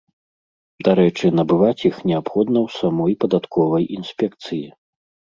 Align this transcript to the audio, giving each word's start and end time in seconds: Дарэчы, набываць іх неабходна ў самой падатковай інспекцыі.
Дарэчы, 0.85 1.25
набываць 1.39 1.83
іх 1.89 1.99
неабходна 2.11 2.59
ў 2.61 2.77
самой 2.77 3.13
падатковай 3.25 3.85
інспекцыі. 3.99 4.63